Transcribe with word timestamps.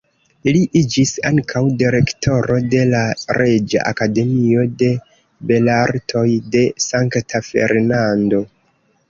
Li 0.55 0.59
iĝis 0.79 1.09
ankaŭ 1.29 1.59
direktoro 1.81 2.57
de 2.75 2.81
la 2.93 3.01
Reĝa 3.39 3.83
Akademio 3.91 4.65
de 4.81 4.89
Belartoj 5.53 6.25
de 6.57 6.65
Sankta 6.89 7.45
Fernando. 7.51 8.43